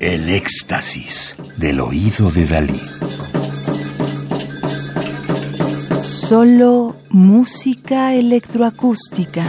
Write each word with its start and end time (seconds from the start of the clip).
El 0.00 0.30
éxtasis 0.30 1.36
del 1.58 1.78
oído 1.78 2.30
de 2.30 2.46
Dalí. 2.46 2.80
Solo 6.02 6.96
música 7.10 8.14
electroacústica. 8.14 9.46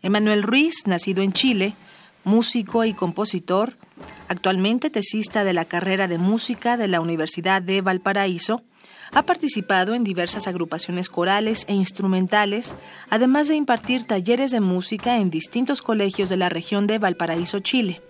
Emanuel 0.00 0.42
Ruiz, 0.42 0.86
nacido 0.86 1.22
en 1.22 1.34
Chile, 1.34 1.74
músico 2.24 2.86
y 2.86 2.94
compositor, 2.94 3.76
actualmente 4.28 4.88
tesista 4.88 5.44
de 5.44 5.52
la 5.52 5.66
carrera 5.66 6.08
de 6.08 6.16
música 6.16 6.78
de 6.78 6.88
la 6.88 7.02
Universidad 7.02 7.60
de 7.60 7.82
Valparaíso, 7.82 8.62
ha 9.12 9.22
participado 9.22 9.94
en 9.94 10.04
diversas 10.04 10.46
agrupaciones 10.46 11.08
corales 11.08 11.64
e 11.68 11.74
instrumentales, 11.74 12.74
además 13.10 13.48
de 13.48 13.56
impartir 13.56 14.04
talleres 14.04 14.50
de 14.50 14.60
música 14.60 15.18
en 15.18 15.30
distintos 15.30 15.82
colegios 15.82 16.28
de 16.28 16.36
la 16.36 16.48
región 16.48 16.86
de 16.86 16.98
Valparaíso, 16.98 17.60
Chile. 17.60 18.02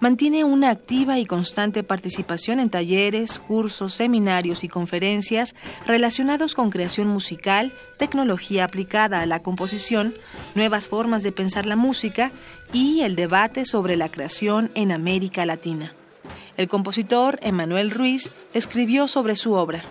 Mantiene 0.00 0.44
una 0.44 0.70
activa 0.70 1.18
y 1.18 1.26
constante 1.26 1.82
participación 1.82 2.60
en 2.60 2.70
talleres, 2.70 3.38
cursos, 3.38 3.94
seminarios 3.94 4.64
y 4.64 4.68
conferencias 4.68 5.54
relacionados 5.86 6.54
con 6.54 6.70
creación 6.70 7.08
musical, 7.08 7.72
tecnología 7.96 8.64
aplicada 8.64 9.20
a 9.20 9.26
la 9.26 9.40
composición, 9.42 10.14
nuevas 10.54 10.88
formas 10.88 11.22
de 11.22 11.32
pensar 11.32 11.66
la 11.66 11.76
música 11.76 12.30
y 12.72 13.00
el 13.00 13.16
debate 13.16 13.64
sobre 13.64 13.96
la 13.96 14.08
creación 14.10 14.70
en 14.74 14.92
América 14.92 15.44
Latina. 15.46 15.94
El 16.56 16.68
compositor 16.68 17.38
Emanuel 17.42 17.90
Ruiz 17.90 18.30
escribió 18.52 19.08
sobre 19.08 19.36
su 19.36 19.52
obra. 19.52 19.84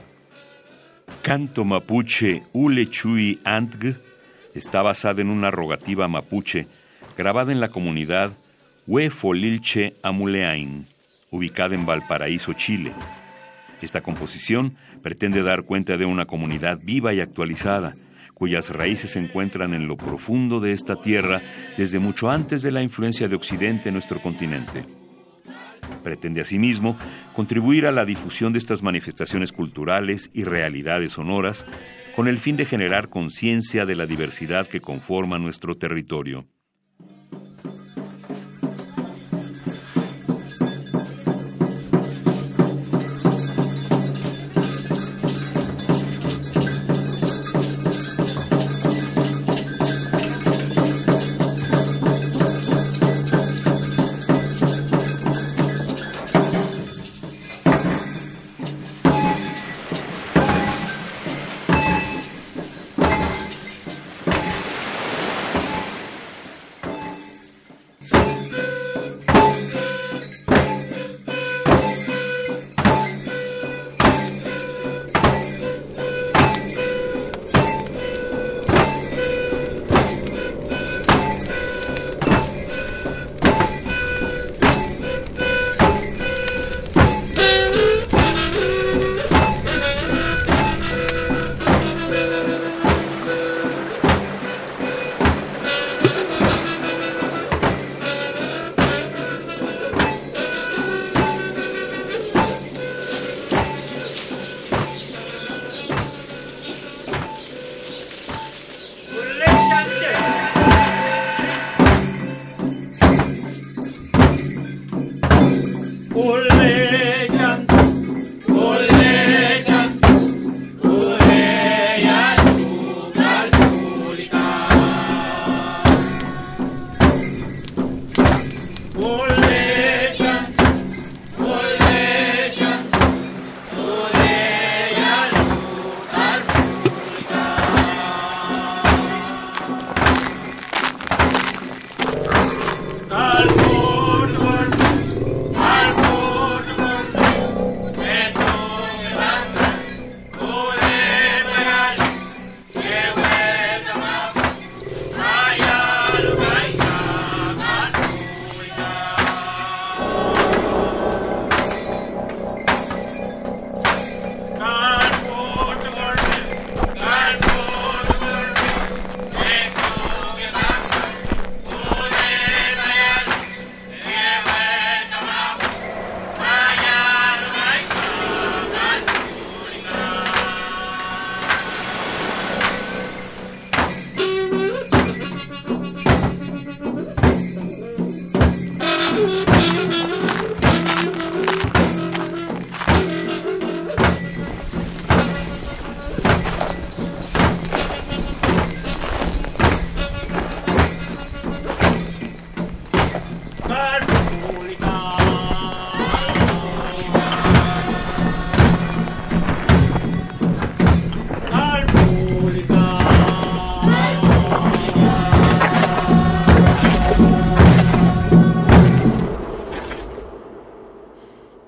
Canto 1.28 1.66
mapuche 1.66 2.44
Ule 2.54 2.90
Chui 2.90 3.38
Antg 3.44 3.98
está 4.56 4.82
basada 4.82 5.22
en 5.22 5.30
una 5.30 5.52
rogativa 5.52 6.08
mapuche 6.08 6.68
grabada 7.18 7.52
en 7.52 7.60
la 7.60 7.68
comunidad 7.68 8.32
Huefolilche 8.88 9.96
Amuleain, 10.04 10.88
ubicada 11.30 11.76
en 11.76 11.86
Valparaíso, 11.86 12.54
Chile. 12.54 12.94
Esta 13.82 14.00
composición 14.00 14.78
pretende 15.04 15.44
dar 15.44 15.64
cuenta 15.64 15.98
de 15.98 16.06
una 16.06 16.28
comunidad 16.28 16.80
viva 16.82 17.14
y 17.14 17.20
actualizada, 17.20 17.98
cuyas 18.34 18.70
raíces 18.70 19.12
se 19.12 19.20
encuentran 19.20 19.74
en 19.74 19.90
lo 19.90 19.98
profundo 19.98 20.62
de 20.62 20.72
esta 20.72 20.96
tierra 20.96 21.42
desde 21.76 22.00
mucho 22.00 22.32
antes 22.32 22.62
de 22.62 22.72
la 22.72 22.82
influencia 22.82 23.28
de 23.28 23.36
Occidente 23.36 23.90
en 23.90 23.96
nuestro 23.96 24.22
continente. 24.22 24.86
Pretende 26.08 26.40
asimismo 26.40 26.98
contribuir 27.34 27.86
a 27.86 27.92
la 27.92 28.06
difusión 28.06 28.54
de 28.54 28.60
estas 28.60 28.82
manifestaciones 28.82 29.52
culturales 29.52 30.30
y 30.32 30.46
realidades 30.46 31.12
sonoras 31.12 31.66
con 32.16 32.30
el 32.30 32.38
fin 32.38 32.56
de 32.56 32.64
generar 32.64 33.10
conciencia 33.10 33.86
de 33.86 33.98
la 33.98 34.06
diversidad 34.06 34.68
que 34.68 34.80
conforma 34.80 35.38
nuestro 35.38 35.76
territorio. 35.76 36.46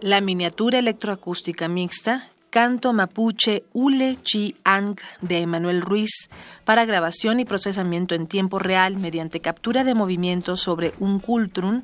La 0.01 0.21
miniatura 0.21 0.79
electroacústica 0.79 1.67
mixta 1.67 2.29
Canto 2.49 2.93
Mapuche 2.93 3.65
Ule 3.73 4.17
Chi 4.23 4.55
Ang 4.63 4.97
de 5.19 5.39
Emanuel 5.39 5.81
Ruiz 5.81 6.29
para 6.63 6.85
grabación 6.85 7.41
y 7.41 7.45
procesamiento 7.45 8.15
en 8.15 8.27
tiempo 8.27 8.59
real 8.59 8.95
mediante 8.95 9.41
captura 9.41 9.83
de 9.83 9.95
movimientos 9.95 10.61
sobre 10.61 10.93
un 10.99 11.19
cultrun 11.19 11.83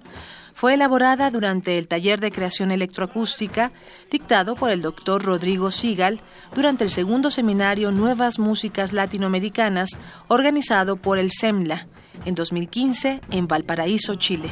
fue 0.53 0.75
elaborada 0.75 1.29
durante 1.29 1.77
el 1.77 1.89
taller 1.89 2.21
de 2.21 2.31
creación 2.31 2.71
electroacústica 2.71 3.73
dictado 4.09 4.55
por 4.55 4.71
el 4.71 4.81
doctor 4.81 5.21
Rodrigo 5.21 5.69
Sigal 5.69 6.21
durante 6.53 6.85
el 6.85 6.91
segundo 6.91 7.31
seminario 7.31 7.91
Nuevas 7.91 8.39
Músicas 8.39 8.93
Latinoamericanas 8.93 9.89
organizado 10.29 10.95
por 10.95 11.17
el 11.17 11.31
SEMLA 11.33 11.87
en 12.23 12.33
2015 12.33 13.19
en 13.29 13.47
Valparaíso, 13.49 14.15
Chile. 14.15 14.51